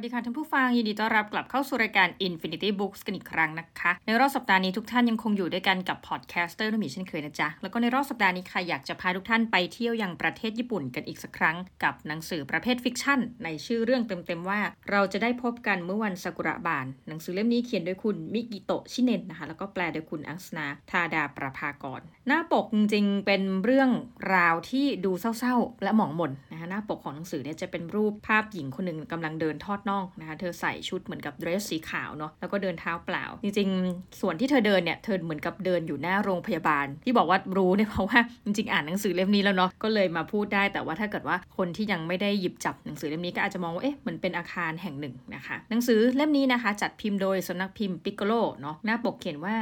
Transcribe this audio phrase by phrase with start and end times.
[0.00, 14.60] วัสดีค่ะท่านผู้ฟัง ยินดีต้อนรับกลับเข้าสู่รายการ Infinity Books กันอีกครั้งนะคะ ในรอบสัปดาห์นี้ทุกท่านยังคงอยู่ด้วยกันกับ podcaster นุ่มีเช่นเคยนะจ๊ะ แล้วก็ในรอบสัปดาห์นี้ค่ะอยากจะพาทุกท่านไปเที่ยวยังประเทศญี่ปุ่นกันอีกสักครั้ง กับหนังสือประเภท fiction ในชื่อเรื่องเต็มๆว่า
[14.90, 23.90] เราจะได้พบกันเมื่อวันซากุระบาน หนังสือเล่มนี้เขียนโดยคุณมิกิโตะชิเนนนะคะแล้วก็แปลโดยคุณอังสนาทาดาประภากร หน้าปกจริงๆเป็นเรื่อง
[24.34, 49.56] ราวที่ดูเศร้าๆ และหมองหม่นนะคะหน้าปกของหนังสือเนี่ยจะเป็นรูปภาพหญิงคนหนึ่งกำลังเดินทอดน่องนะคะ เธอใส่ชุดเหมือนกับเดรสสีขาวเนาะ แล้วก็เดินเท้าเปล่า จริงๆ ส่วนที่เธอเดินเนี่ย เธอเหมือนกับเดินอยู่หน้าโรงพยาบาล ที่บอกว่ารู้เนี่ยเพราะว่าจริงๆ อ่านหนังสือเล่มนี้แล้วเนาะ ก็เลยมาพูดได้ แต่ว่าถ้าเกิดว่าคนที่ยังไม่ได้หยิบจับหนังสือเล่มนี้ก็อาจจะมองว่า เอ๊ะ มันเป็นอาคารแห่งหนึ่งนะคะ หนังสือเล่มนี้นะคะ จัดพิมพ์โดยสำนักพิมพ์ปิกโกโลเนาะ หน้าปกเขียนว่า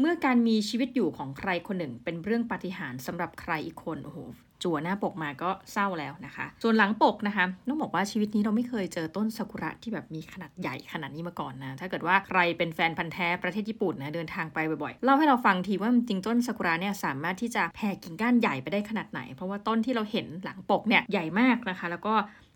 [0.00, 4.18] เมื่อการมีชีวิตอยู่ของใครคนหนึ่งเป็นเรื่องปาฏิหาริย์สำหรับใครอีกคนโอ้โห
[4.64, 22.14] จั่วหน้าปกมาก็เศร้าแล้วนะคะ ส่วนหลังปกนะคะต้องบอกว่าชีวิตนี้เราไม่เคยเจอต้นซากุระที่แบบมีขนาดใหญ่ขนาดนี้มาก่อนนะ ถ้าเกิดว่าใครเป็นแฟนพันธ์แท้ประเทศญี่ปุ่นนะเดินทางไปบ่อยๆ เล่าให้เราฟังทีว่าจริงต้นซากุระเนี่ยสามารถที่จะแผ่กิ่งก้านใหญ่ไปได้ขนาดไหน เพราะว่าต้นที่เราเห็นหลังปกเนี่ยใหญ่มากนะคะ แล้วก็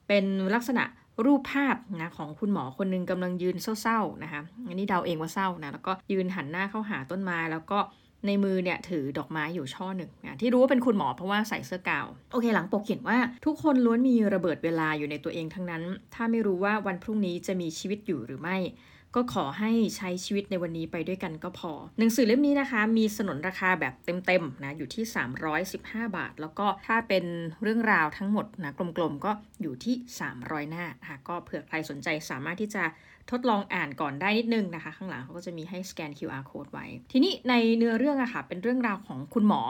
[0.09, 0.25] เป็น
[0.55, 0.85] ลักษณะ
[1.25, 7.79] รูปภาพนะของคุณหมอคนนึงกำลังยืนเศร้าๆนะคะอันนี้เดาเองว่าเศร้านะแล้วก็ยืนหันหน้าเข้าหาต้นไม้แล้วก็
[8.27, 15.83] ในมือเนี่ยถือดอกไม้อยู่ช่อหนึ่งนะที่รู้ว่าเป็นคุณหมอเพราะว่าใส่เสื้อกาว โอเค หลังปกเขียนว่าทุกคนล้วนมีระเบิดเวลาอยู่ในตัวเองทั้งนั้น
[16.15, 18.57] ถ้าไม่รู้ว่าวันพรุ่งนี้จะมีชีวิตอยู่หรือไม่
[19.17, 25.05] ก็ขอให้ใช้ชีวิตในวันนี้ไปด้วยกันก็พอ หนังสือเล่มนี้นะคะ มีสนนราคาแบบเต็มๆนะอยู่ที่
[25.61, 27.25] 315 บาท แล้วก็ถ้าเป็น
[27.63, 29.95] เรื่องราวทั้งหมดนะกลมๆก็อยู่ที่
[30.33, 32.85] 300 หน้าค่ะก็เผื่อใครสนใจสามารถที่จะ
[33.31, 39.63] ทดลองอ่านก่อนได้นิดนึงนะคะ ข้างหลังเขาก็จะมีให้สแกน QR code ไว้ ทีนี้ในเนื้อเรื่องอะค่ะ เป็นเรื่องราวของคุณหมอ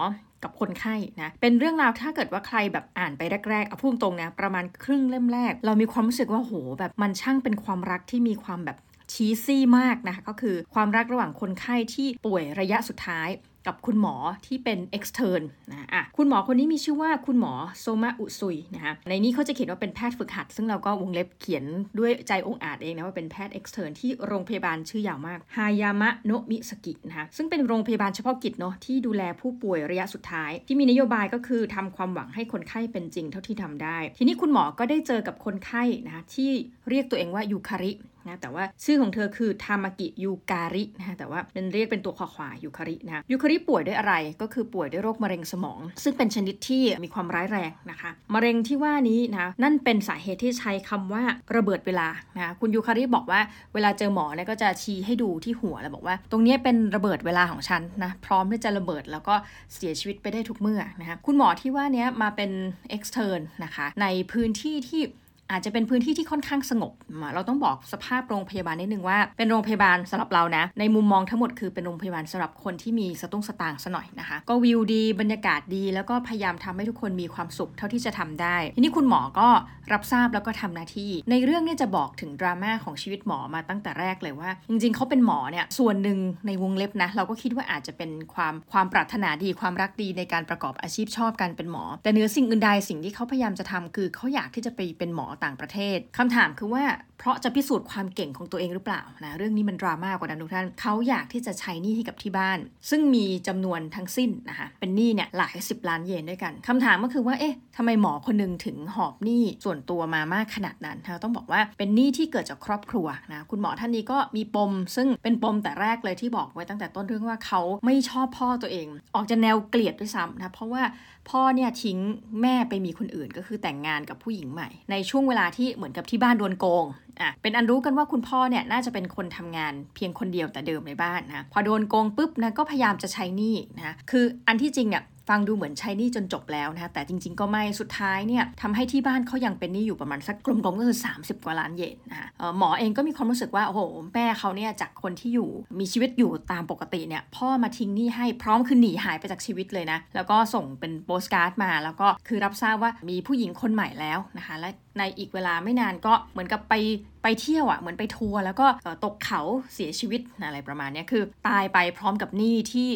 [0.42, 8.78] กับคนไข้นะ เป็นเรื่องราวถ้าเกิดว่าใครแบบอ่านไปแรกๆเอาพูดตรงนะ ประมาณครึ่งเล่มแรก เรามีความรู้สึกว่าโหแบบมันช่างเป็นความรักที่มีความแบบ
[9.12, 13.30] ชีซี่มากนะคะก็คือความรักระหว่างคนไข้ที่ป่วยระยะสุดท้าย
[13.68, 14.16] กับคุณหมอ
[14.46, 21.64] ที่เป็น extern นะอะคุณหมอคนนี้มีชื่อว่าคุณหมอโซมาอุซุยนะคะในนี้เขาจะเขียนว่าเป็นแพทย์ฝึกหัด ซึ่งเราก็วงเล็บเขียน
[21.98, 36.50] ด้วยใจองอาจเองนะว่าเป็นแพทย์ extern ที่โรงพยาบาลชื่อยาวมากฮายามะโนมิสกินะคะซึ่งเป็นโรงพยาบาลเฉพาะกิจเนาะที่ดูแลผู้ป่วยระยะสุดท้าย ที่มีนโยบายก็คือทำความหวังให้คนไข้เป็นจริงเท่าที่ทำได้ ทีนี้คุณหมอก็ได้เจอกับคนไข้นะคะที่
[36.88, 37.92] เรียกตัวเองว่ายูคาริ
[38.28, 51.22] นะแต่ว่าชื่อของเธอคือทามากิยูการินะแต่ว่าเป็นเรียกเป็นตัวขวาขวายูคารินะยูคาริป่วยด้วยอะไรก็คือป่วยด้วยโรคมะเร็งสมอง ซึ่งเป็นชนิดที่มีความร้ายแรงนะคะมะเร็งที่ว่านี้นะนั่นเป็นสาเหตุที่ใช้คำว่า
[51.56, 53.40] ระเบิดเวลานะคุณยูคาริบอกว่า
[53.74, 59.34] เวลาเจอหมอเนี่ยก็จะชี้ให้ดูที่หัวแล้วบอกว่า ตรงนี้เป็นระเบิดเวลาของฉันนะพร้อมที่จะระเบิดแล้วก็
[59.74, 62.50] เสียชีวิตไปได้ทุกเมื่อนะคะคุณหมอที่ว่านี้มาเป็น
[62.96, 65.02] extern นะคะในพื้นที่ที่
[65.50, 66.92] อาจจะเป็นพื้นที่ที่ค่อนข้างสงบ
[67.34, 79.48] เราต้องบอกสภาพโรงพยาบาลนิดนึงว่า เป็นโรงพยาบาลสำหรับเรานะ ในมุมมองทั้งหมดคือเป็นโรงพยาบาลสำหรับคนที่มีสตุ้งสตางค์ซะหน่อยนะคะ ก็วิวดีบรรยากาศดีแล้วก็พยายามทำให้ทุกคนมีความสุขเท่าที่จะทำได้ ทีนี้คุณหมอก็
[79.92, 96.84] รับทราบแล้วก็ทำหน้าที่ ในเรื่องนี้จะบอกถึงดราม่าของชีวิตหมอมาตั้งแต่แรกเลยว่า จริงๆเขาเป็นหมอเนี่ยส่วนหนึ่งในวงเล็บนะเราก็คิดว่าอาจจะเป็นความความปรารถนาดีความรักดีในการประกอบอาชีพชอบการเป็นหมอ แต่เนื้อสิ่งอื่นใดสิ่งที่เขาพยายามจะทำคือเขาอยากที่จะไปเป็นหมอต่างประเทศคำถามคือว่า
[97.20, 102.58] เพราะจะพิสูจน์ความเก่งของตัวเองหรือเปล่านะเรื่องนี้มันดราม่ากว่านั้นทุกท่านเขาอยากที่จะใช้หนี้ให้กับที่บ้าน
[102.90, 120.82] ซึ่งมีจำนวนทั้งสิ้นนะคะเป็นหนี้เนี่ยหลายสิบล้านเยนด้วยกันคำถามก็คือว่าเอ๊ะทำไมหมอคนนึงถึงหอบหนี้ส่วนตัวมามากขนาดนั้นเราต้องบอกว่าเป็นหนี้ที่เกิดจากครอบครัวนะคุณหมอท่านนี้ก็มีปม ซึ่งเป็นปมแต่แรกเลยที่บอกไว้ตั้งแต่ต้นเรื่องว่าเขาไม่ชอบพ่อตัวเอง ออกจะแนวเกลียดด้วยซ้ำนะเพราะว่า
[121.30, 121.98] พ่อเนี่ยทิ้ง
[122.42, 126.84] แม่ไปมีคนอื่นก็คือแต่งงานกับผู้หญิงใหม่ในช่วงเวลาที่เหมือนกับที่บ้านโดนโกง
[127.20, 142.28] อะเป็นอันรู้กันว่าคุณพ่อเนี่ยน่าจะเป็นคนทำงานเพียงคนเดียวแต่เดิมในบ้านนะพอโดนโกงปุ๊บนะก็พยายามจะใช้หนี้นะคืออันที่จริงเนี่ยฟังดูเหมือนใช้หนี้จนจบแล้วนะคะแต่จริงๆก็ไม่สุดท้ายเนี่ยทำให้ที่บ้านเขายังเป็นหนี้อยู่ประมาณสักกลมๆก็คือ 30 กว่าล้านเยนนะคะ
[142.58, 143.80] หมอเองก็มีความรู้สึกว่าโอ้โห
[144.14, 156.74] แม่เขาเนี่ยจากคนที่อยู่มีชีวิตอยู่ตามปกติเนี่ยพ่อมาทิ้งหนี้ให้พร้อมคือหนีหายไปจากชีวิตเลยนะแล้วก็ส่งเป็นโปสการ์ดมา แล้วก็คือรับทราบว่ามีผู้หญิงคนใหม่แล้วนะคะและในอีกเวลาไม่นานก็เหมือนกับไป
[157.22, 158.66] ไปเที่ยวอะ่ะเหมือนไปทัวร์แล้วก็
[159.04, 159.40] ตกเขา
[159.74, 162.88] เสียชีวิตอะไรประมาณนี้คือตายไปพร้อมกับหนี้ที่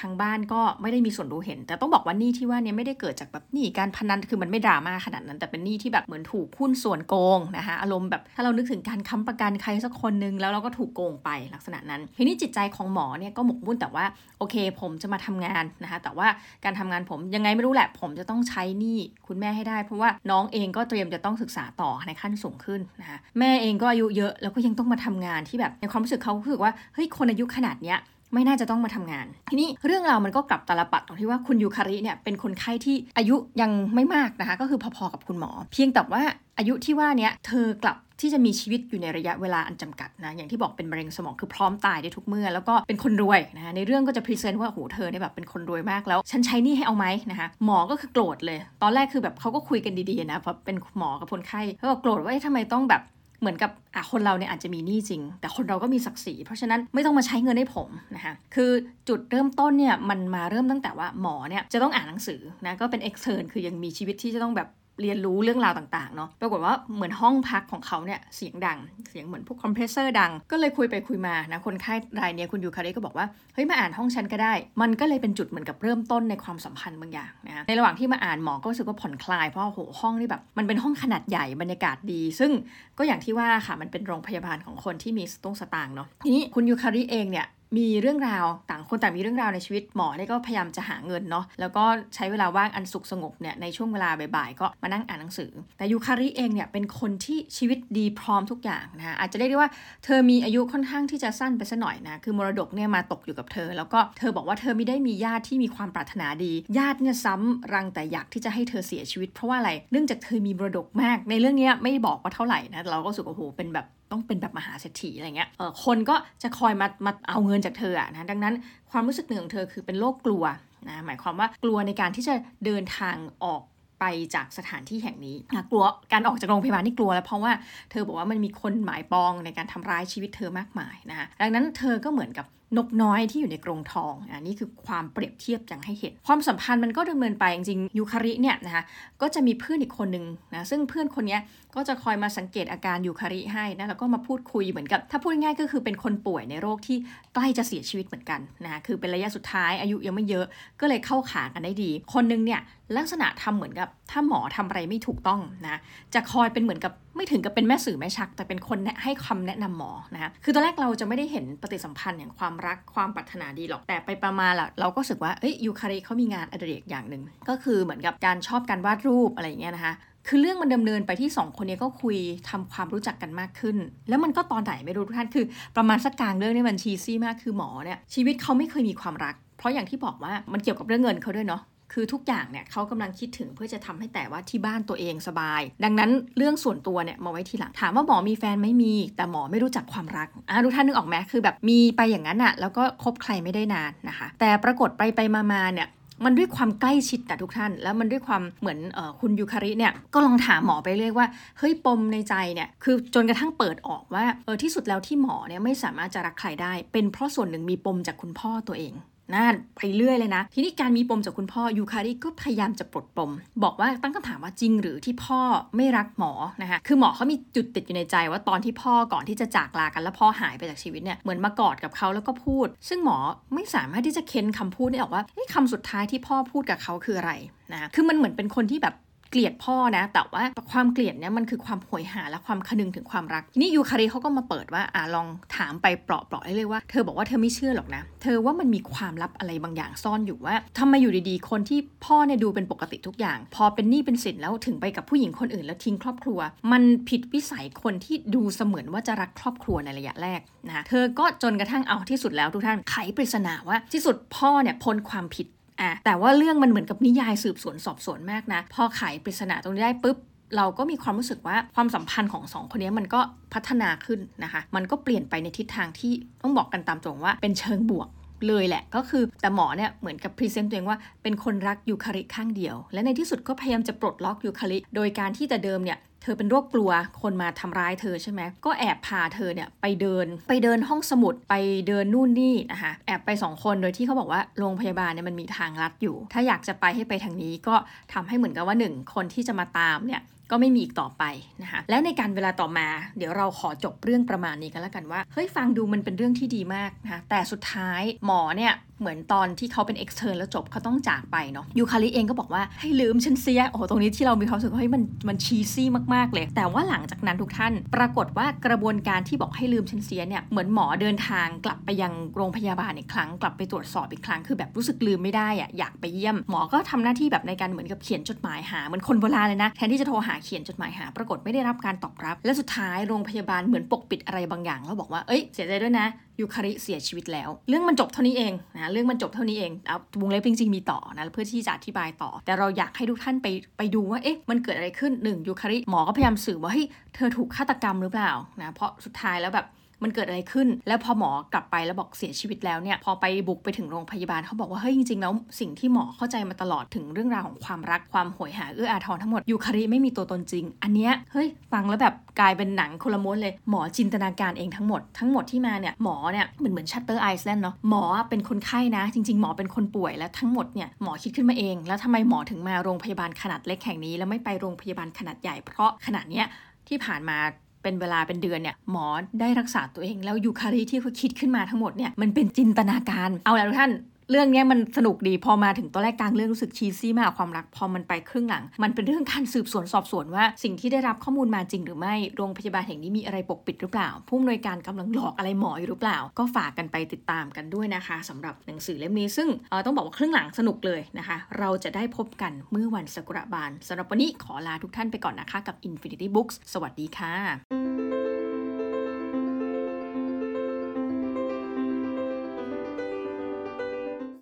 [0.00, 14.04] ทางบ้านก็ไม่ได้มีส่วนรู้เห็น แต่ต้องบอกว่าหนี้ที่ว่านี้ไม่ได้เกิดจากแบบหนี้การพนันคือมันไม่ดราม่าขนาดนั้น แต่เป็นหนี้ที่แบบเหมือนถูกหุ้นส่วนโกงนะคะอารมณ์แบบถ้าเรานึกถึงการค้ำประกันใครสักคนนึงแล้วเราก็ถูกโกงไปลักษณะนั้น ทีนี้จิตใจของหมอเนี่ยก็หมกมุ่นแต่ว่า
[14.38, 16.28] โอเค ผมจะมาทำงานนะคะแต่ว่า
[16.64, 27.98] การทำงานผมยังไงไม่รู้แหละ ผมจะต้องใช้หนี้คุณแม่ให้ได้ เพราะว่าน้องเองก็เตรียมจะต้องต้องศึกษาต่อในขั้นสูงขึ้นนะคะแม่เองก็อายุเยอะแล้วก็ยังต้องมาทำงานที่แบบในความรู้สึกเขาคือว่าเฮ้ยคนอายุขนาดเนี้ย
[28.34, 36.22] ไม่น่าจะต้องมาทำงาน ทีนี้เรื่องราวมันก็กลับตาลปัดตรงที่ว่าคุณยูคาริเนี่ยเป็นคนไข้ที่อายุยังไม่มากนะคะ ก็คือพอๆกับคุณหมอ เพียงแต่ว่า
[36.58, 53.02] อายุที่ว่านี้เธอกลับที่จะมีชีวิตอยู่ในระยะเวลาอันจำกัดนะ อย่างที่บอกเป็นมะเร็งสมองคือพร้อมตายได้ทุกเมื่อ แล้วก็เป็นคนรวยนะคะในเรื่องก็จะ present ว่าโหเธอเนี่ยแบบเป็นคนรวยมากแล้ว ฉันใช้หนี้ให้เอาไหมนะคะหมอก็คือโกรธเลย ตอนแรกคือแบบเขาก็คุยกันดีๆนะเพราะเป็นหมอกับคนไข้เขาก็โกรธว่าทำไมต้องแบบ
[53.44, 58.70] เหมือนกับอะคนเราเนี่ยอาจจะมีหนี้จริง แต่คนเราก็มีศักดิ์ศรีเพราะฉะนั้นไม่ต้องมาใช้เงินให้ผมนะคะคือ
[59.08, 64.68] จุดเริ่มต้นเนี่ยมันมาเริ่มตั้งแต่ว่าหมอเนี่ยจะต้องอ่านหนังสือนะก็เป็น extern คือยังมีชีวิตที่จะต้องแบบ
[65.02, 68.78] เรียนรู้เรื่องราวต่างๆเนาะปรากฏว่าเหมือนห้องพักของเขาเนี่ยเสียงดัง
[69.10, 74.52] เสียงเหมือนพวกคอมเพรสเซอร์ดัง ก็เลยคุยไปคุยมานะคนไข้รายเนี้ยคุณยูคาริก็บอกว่าเฮ้ยมาอ่านห้องฉันก็ได้
[74.82, 82.50] มันก็เลยเป็นจุดเหมือนกับเริ่มต้นในความสัมพันธ์บางอย่างนะในระหว่างที่มาอ่านหมอก็รู้สึกว่าผ่อนคลายเพราะโหห้องนี่แบบมันเป็นห้องขนาดใหญ่บรรยากาศดี ซึ่ง
[82.98, 87.46] ก็อย่างที่ว่าค่ะมันเป็นโรงพยาบาลของคนที่มีสตุ้งสตางค์เนาะทีนี้คุณยูคาริเองเนี่ย
[87.78, 91.84] มีเรื่องราวต่างคนต่างมีเรื่องราวในชีวิตหมอเนี่ยก็พยายามจะหาเงินเนาะแล้วก็
[92.14, 99.70] ใช้เวลาว่างอันสุขสงบเนี่ยในช่วงเวลาบ่ายๆ ก็มานั่งอ่านหนังสือ แต่ยูคาริเองเนี่ยเป็นคนที่ชีวิตดีพร้อมทุกอย่างนะอาจจะเรียกได้ว่า
[100.04, 118.54] เธอมีอายุค่อนข้างที่จะสั้นไปสัหน่อยนะคือมรดกเนี่ยมาตกอยู่กับเธอ แล้วก็เธอบอกว่าเธอไม่ได้มีญาติที่มีความปรารถนาดี ญาติเนี่ยซ้ำรังแต่อยากที่จะให้เธอเสียชีวิต เพราะว่าอะไรเนื่องจากเธอมีมรดกมาก ในเรื่องนี้ไม่บอกว่าเท่าไหร่นะเราก็สุกโอ้โหเป็นแบบ ต้องเป็นแบบมหาเศรษฐีอะไรเงี้ยเออคนก็จะคอยมามาเอาเงินจากเธออะนะดังนั้น
[118.90, 120.44] ความรู้สึกหนึ่งของเธอคือเป็นโรคกลัว
[120.88, 122.34] นะหมายความว่ากลัวในการที่จะ
[122.64, 123.62] เดินทางออก
[124.00, 127.52] ไปจากสถานที่แห่งนี้นะกลัวการออกจากโรงพยาบาลนี่กลัวแล้วเพราะว่า
[127.90, 132.46] เธอบอกว่ามันมีคนหมายปองในการทำร้ายชีวิตเธอมากมายนะคะดังนั้นเธอก็เหมือนกับ
[132.76, 138.84] นกน้อยที่อยู่ในกรงทองอันนี้คือความเปรียบเทียบอย่างให้เห็น ความสัมพันธ์มันก็ดำเนินไปจริงๆยูคาริเนี่ยนะคะ
[139.22, 140.24] ก็จะมีเพื่อนอีกคนหนึ่ง
[140.54, 141.38] นะซึ่งเพื่อนคนนี้
[141.74, 146.96] ก็จะคอยมาสังเกตอาการยูคาริให้นะแล้วก็มาพูดคุยเหมือนกับ ถ้าพูดง่ายก็คือเป็นคนป่วยในโรคที่
[147.34, 150.46] ใกล้จะเสียชีวิตเหมือนกันนะคะคือเป็นระยะสุดท้ายอายุยังไม่เยอะ
[150.80, 152.60] ก็เลยเข้าขากันได้ดี คนนึงเนี่ย
[152.96, 155.76] ลักษณะทำเหมือนกับถ้าหมอทำอะไรไม่ถูกต้องนะ
[156.14, 169.94] จะคอยเป็นเหมือนกับ ไม่ถึงกับเป็นแม่สื่อแม่ชัก แต่เป็นคนให้คำแนะนำหมอนะคะคือตอนแรกเราจะไม่ได้เห็นปฏิสัมพันธ์อย่างความรักความปรารถนาดีหรอกแต่ไปประมาณละเราก็รู้สึกว่าเอ้ยยูคาริเขามีงานอดิเรกอย่างหนึ่งก็คือเหมือนกับการชอบการวาดรูปอะไรอย่างเงี้ยนะคะ
[170.28, 172.16] คือเรื่องมันดำเนินไปที่ 2 คนนี้ก็คุย
[172.50, 173.76] ทำความรู้จักกันมากขึ้น
[174.08, 175.44] แล้วมันก็ตอนไหนไม่รู้ทุกท่านคือ
[175.76, 181.62] ประมาณสักกลางเรื่องนี่มันชีซี่มากคือหมอเนี่ยชีวิตเขาไม่เคยมีความรัก เพราะอย่างที่บอกว่ามันเกี่ยวกับเรื่องเงินเขาด้วยเนาะ
[181.92, 195.20] คือทุกอย่างเนี่ยเขากำลังคิดถึงเพื่อจะทำให้แต่ว่าที่บ้านตัวเองสบาย ดังนั้นเรื่องส่วนตัวเนี่ยมาไว้ทีหลังถามว่าหมอมีแฟนไม่มี แต่หมอไม่รู้จักความรักอะทุกท่านนึกออกไหมคือแบบมีไปอย่างนั้นอะแล้วก็คบใครไม่ได้นานนะคะ แต่ปรากฏไปไป
[195.52, 195.88] มาๆเนี่ย
[196.24, 201.26] มันด้วยความใกล้ชิดแต่ทุกท่าน แล้วมันด้วยความเหมือนออคุณยูคาริเนี่ยก็ลองถามหมอไปเรื่อยว่า
[201.58, 208.92] เฮ้ยปมในใจเนี่ยคือจนกระทั่งเปิดออกว่าเออที่สุดแล้วที่หมอเนี่ยไม่สามารถจะรักใครได้ เป็นเพราะส่วนหนึ่งมีปมจากคุณพ่อตัวเอง
[209.34, 213.30] นั่นไปเรื่อยเลยนะ ทีนี้การมีปมจากคุณพ่อยูคาริก็พยายามจะปลดปม
[213.62, 215.40] บอกว่าตั้งคำถามว่าจริงหรือที่พ่อ
[215.76, 216.32] ไม่รักหมอ
[216.62, 223.18] นะคะคือหมอเขามีจุดติดอยู่ในใจว่าตอนที่พ่อก่อนที่จะจากลากันแล้วพ่อหายไปจากชีวิตเนี่ยเหมือนมากอดกับเขาแล้วก็พูด ซึ่งหมอ
[223.54, 225.22] ไม่สามารถที่จะเค้นคำพูดได้ออกว่า
[225.54, 227.32] คำสุดท้ายที่พ่อพูดกับเขาคืออะไร
[227.72, 228.94] นะคือมันเหมือนเป็นคนที่แบบ
[229.34, 235.26] เกลียดพ่อนะ แต่ว่าความเกลียดเนี่ยมันคือความโหยหาและความคนึงถึงความรัก นี่ยูคาริเขาก็มาเปิดว่าอ่าลอง
[235.56, 246.38] ถามไปเปราะๆเลยว่า เธอบอกว่าเธอไม่เชื่อหรอกนะ เธอว่ามันมีความลับอะไรบางอย่างซ่อนอยู่ว่าทำไมอยู่ดีๆ คนที่พ่อเนี่ยดูเป็นปกติทุกอย่าง พอเป็นหนี้เป็นสินแล้วถึงไปกับผู้หญิงคนอื่นแล้วทิ้งครอบครัว
[246.72, 255.46] มันผิดวิสัยคนที่ดูเสมือนว่าจะรักครอบครัวในระยะแรกนะเธอก็จนกระทั่งเอาที่สุดแล้วทุกท่านไขปริศนาว่าที่สุดพ่อเนี่ยพ้นความผิด
[255.80, 260.16] อะแต่ว่าเรื่องมันเหมือนกับนิยายสืบสวนสอบสวนมากนะ พอไขปริศนาตรงนี้ได้ปุ๊บ
[260.56, 263.20] เราก็มีความรู้สึกว่าความสัมพันธ์ของสองคนนี้มันก็
[263.54, 266.12] พัฒนาขึ้นนะคะ มันก็เปลี่ยนไปในทิศทางที่
[266.42, 268.08] ต้องบอกกันตามตรงว่าเป็นเชิงบวก
[268.48, 276.90] เลยแหละก็คือแต่หมอเนี่ยเหมือนกับ present ตัวเองว่าเป็นคนรักยูคาริข้างเดียว และในที่สุดก็พยายามจะปลดล็อกยูคาริโดยการที่แต่เดิมเนี่ย เธอเป็นโรคกลัว
[277.22, 281.54] คนมาทำร้ายเธอใช่ไหมก็แอบพาเธอเนี่ยไปเดินไปเดินห้องสมุดไป
[281.88, 287.74] เดินนู่นนี่นะคะแอบไปสองคนโดยที่เขาบอกว่าโรงพยาบาลเนี่ยมันมีทางลัดอยู่ ถ้าอยากจะไปให้ไปทางนี้ก็
[288.12, 291.24] ทำให้เหมือนกับว่าหนึ่งคนที่จะมาตามเนี่ย ก็ไม่มีอีกต่อไป
[291.62, 292.86] นะคะและในกาลเวลาต่อมา
[293.16, 326.06] เดี๋ยวเราขอจบเรื่องประมาณนี้กันแล้วกันว่าเฮ้ยฟังดูมันเป็นเรื่องที่ดีมากนะคะแต่สุดท้ายหมอเนี่ยเหมือนตอนที่เขาเป็น extern แล้วจบเขาต้องจากไปเนาะยูคาริเองก็บอกว่าให้ลืมฉันเสีย โอ้โหตรงนี้ที่เรามีความรู้สึกว่าเฮ้ยมันมันชีซี่มากๆเลย แต่ว่าหลังจากนั้นทุกท่าน ปรากฏว่ากระบวนการที่บอกให้ลืมฉันเสียเนี่ยเหมือนหมอเดินทางกลับไปยังโรงพยาบาลอีกครั้งกลับไปตรวจสอบอีกครั้งคือแบบรู้สึกลืมไม่ได้อะอยากไปเยี่ยม หมอก็ทำหน้าที่แบบในการเหมือนกับเขียนจดหมายหาเหมือนคนโบราณเลยนะแทนที่จะโทรหาเขียนจดหมายหา ปรากฏไม่ได้รับการตอบรับ และสุดท้ายโรงพยาบาลเหมือนปกปิดอะไรบางอย่าง แล้วบอกว่า เอ้ย เสียใจด้วยนะ
[326.40, 333.46] ยูคาริเสียชีวิตแล้ว เรื่องมันจบเท่านี้เองนะ เรื่องมันจบเท่านี้เองเอาวงเล็บจริงๆมีต่อนะ เพื่อที่จะอธิบายต่อ แต่เราอยากให้ทุกท่านไป
[333.78, 338.32] ไปดูว่า เอ๊ะ มันเกิดอะไรขึ้นหนึ่งยูคาริ หมอก็พยายามสื่อว่า เฮ้ย เธอถูกฆาตกรรมหรือเปล่า
[338.62, 339.66] นะ เพราะสุดท้ายแล้วแบบ
[340.04, 366.46] มันเกิดอะไรขึ้น แล้วพอหมอกลับไปแล้วบอกเสียชีวิตแล้วเนี่ยพอไปบุกไปถึงโรงพยาบาลเขาบอกว่าเฮ้ยจริงๆแล้วสิ่งที่หมอเข้าใจมาตลอดถึงเรื่องราวของความรักความโหยหาเอื้ออาทรทั้งหมดยูคาริไม่มีตัวตนจริง อันเนี้ยเฮ้ยฟังแล้วแบบกลายเป็นหนังคนละม้วนเลยหมอจินตนาการเองทั้งหมดทั้งหมดที่มาเนี่ยหมอเนี่ยเหมือนเหมือน Shutter Island เนาะหมอเป็นคนไข้นะ จริง ๆ หมอเป็นคนป่วยและทั้งหมดเนี่ยหมอคิดขึ้นมาเอง แล้วทำไมหมอถึงมาโรงพยาบาลขนาดเล็กแห่งนี้ แล้วไม่ไปโรงพยาบาลขนาดใหญ่เพราะขนาดเนี้ย
[366.88, 367.38] ที่ผ่านมา
[367.84, 369.06] เป็นเวลาเป็นเดือนเนี่ยหมอ
[369.40, 373.92] ได้รักษาตัวเองแล้วยูคาริที่เขาคิดขึ้นมาทั้งหมดเนี่ยมันเป็นจินตนาการเอาแล้วทุกท่าน
[374.30, 389.48] เรื่องนี้มันสนุกดีพอมาถึงตอนแรกกลางเรื่องรู้สึกชีซี่มากความรักพอมันไปครึ่งหลัง มันเป็นเรื่องการสืบสวนสอบสวนว่าสิ่งที่ได้รับข้อมูลมาจริงหรือไม่โรงพยาบาลแห่งนี้มีอะไรปกปิดหรือเปล่า ผู้อำนวยการกำลังหลอกอะไรหมออยู่หรือเปล่า ก็ฝากกันไปติดตามกันด้วยนะคะสำหรับหนังสือเล่มนี้ซึ่ง
[389.84, 398.23] ต้องบอกว่าครึ่งหลังสนุกเลยนะคะ เราจะได้พบกันเมื่อวันสกุระบาลสำหรับวันนี้ขอลาทุกท่านไปก่อนนะคะกับ Infinity Books สวัสดีค่ะ